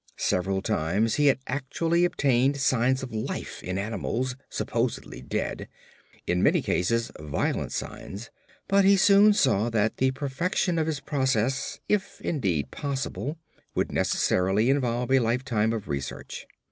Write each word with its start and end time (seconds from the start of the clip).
Several 0.17 0.63
times 0.63 1.17
he 1.21 1.27
had 1.27 1.37
actually 1.45 2.05
obtained 2.05 2.57
signs 2.59 3.03
of 3.03 3.13
life 3.13 3.61
in 3.61 3.77
animals 3.77 4.35
supposedly 4.49 5.21
dead; 5.21 5.67
in 6.25 6.41
many 6.41 6.63
cases 6.63 7.11
violent 7.19 7.71
signs; 7.71 8.31
but 8.67 8.83
he 8.83 8.97
soon 8.97 9.31
saw 9.31 9.69
that 9.69 9.97
the 9.97 10.09
perfection 10.09 10.79
of 10.79 10.87
this 10.87 10.99
process, 11.01 11.79
if 11.87 12.19
indeed 12.21 12.71
possible, 12.71 13.37
would 13.75 13.91
necessarily 13.91 14.71
involve 14.71 15.11
a 15.11 15.19
lifetime 15.19 15.71
of 15.71 15.87
research. 15.87 16.47